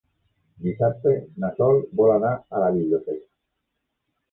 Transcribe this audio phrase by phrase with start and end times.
[0.67, 1.13] Dissabte
[1.43, 3.21] na Sol vol anar a la biblioteca.